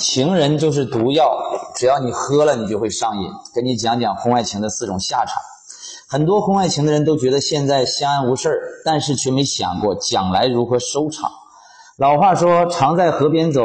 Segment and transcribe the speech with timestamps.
[0.00, 1.30] 情人就是毒药，
[1.76, 3.28] 只要你喝了，你就会上瘾。
[3.54, 5.40] 跟你讲讲婚外情的四种下场。
[6.08, 11.30] 很多婚外情的人都觉得现在相安无事，但是却没想过将来如何收场。
[11.96, 13.62] 老话说：“常在河边走，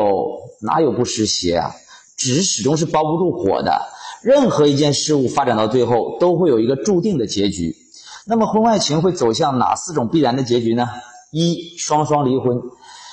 [0.61, 1.71] 哪有不湿鞋啊？”
[2.15, 3.81] 纸始终是包不住火的。
[4.21, 7.75] 任何一件事物发展到最后，都会有一个注定的结局。
[8.27, 10.87] 那么，婚外情会走向哪四种必然的结局呢？
[11.31, 12.61] 一、双双离婚。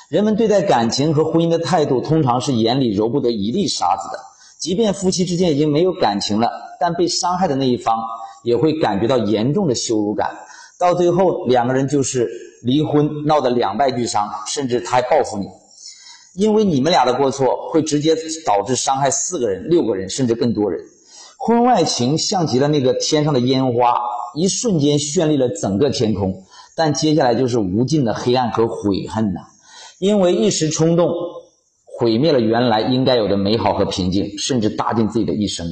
[0.08, 4.20] 人们对待感情和婚姻的态度，通常是眼里揉不得一粒沙子的。
[4.58, 6.48] 即便夫妻之间已经没有感情了，
[6.78, 7.96] 但被伤害的那一方
[8.44, 10.30] 也会感觉到严重的羞辱感。
[10.78, 12.30] 到最后，两个人就是
[12.62, 15.46] 离婚，闹得两败俱伤，甚至他还报复你，
[16.34, 20.80] 因为你们俩的过错会直接导致伤害四个人、六个人，甚至更多人。
[21.36, 23.96] 婚外情像极了那个天上的烟花，
[24.36, 26.44] 一瞬间绚丽了整个天空，
[26.76, 29.40] 但接下来就是无尽的黑暗和悔恨呐。
[29.98, 31.10] 因为一时冲动，
[31.84, 35.66] 毁灭了原来应该有的美好和平静，甚至搭进自己的一生。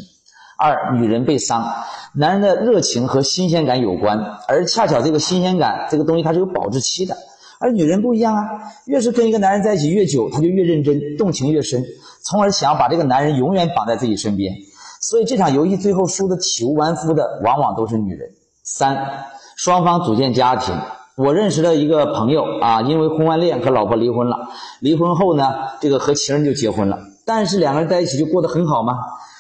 [0.57, 1.67] 二，女人被伤，
[2.15, 4.19] 男人的热情和新鲜感有关，
[4.49, 7.17] 而恰巧这个新鲜感这个东西它是有保质期的，
[7.61, 8.43] 而女人不一样啊，
[8.87, 11.85] 越是跟一个男人在一起越久，她就越认真，动情越深，
[12.23, 14.55] 从而想要把这个男人永远绑在自己身边。
[15.03, 18.31] 所以这场游戏最后输的体无完肤的，往往都是女人。
[18.63, 20.75] 三，双方组建家庭。
[21.17, 24.49] 我认识了一个朋友啊，因为婚外恋和老婆离婚了。
[24.81, 26.99] 离婚后呢，这个和情人就结婚了。
[27.25, 28.95] 但是两个人在一起就过得很好吗？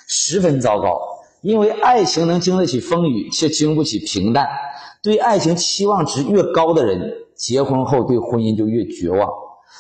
[0.07, 0.97] 十分糟糕。
[1.41, 4.49] 因为爱情能经得起风雨，却经不起平淡。
[5.03, 9.29] 对爱情期望值越高的人，结婚后对婚姻就越绝望。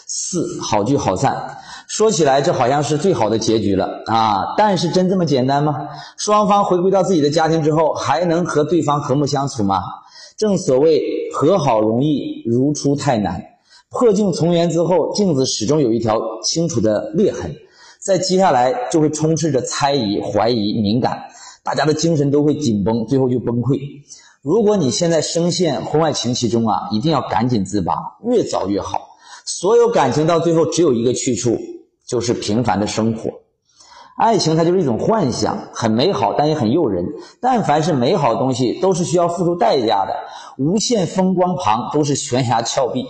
[0.06, 1.56] 四好聚好散，
[1.96, 4.56] 说起来这好像是最好的结局了啊！
[4.58, 5.76] 但是真这么简单吗？
[6.16, 9.80] 双方回归到自己的家庭之后，还能和对方和睦相处吗？
[10.36, 11.00] 正所谓
[11.32, 13.40] 和好容易，如初太难。
[13.90, 17.54] 破镜重圆之后，镜子始终有一条清楚的裂痕，
[18.00, 21.26] 在接下来就会充斥着猜疑、怀疑、敏感，
[21.62, 23.78] 大家的精神都会紧绷，最后就崩溃。
[24.42, 29.10] 如果你现在深陷婚外情其中啊，一定要赶紧自拔，越早越好。
[29.46, 31.56] 所有感情到最后只有一个去处，
[32.06, 33.30] 就是平凡的生活。
[34.16, 37.04] 爱情它就是一种幻想，很美好，但也很诱人。
[37.40, 40.14] 但凡是美好的东西，都是需要付出代价的。
[40.56, 43.04] 无限风光旁都是悬崖峭壁，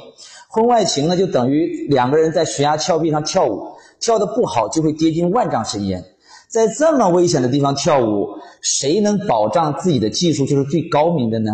[0.48, 6.02] 婚外情呢，就等于两个人在悬崖峭壁上跳舞，跳得不好就会跌进万丈深渊。
[6.48, 8.28] 在这么危险的地方跳舞，
[8.62, 11.50] 谁能保障自己的技术就是最高明的呢？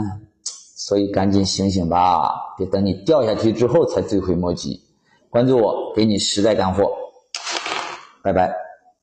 [0.77, 4.81] 所以赶紧醒醒吧，别等你掉下去之后才追悔莫及。
[5.29, 7.00] 关注我，给你实在干货。
[8.23, 8.70] 拜拜。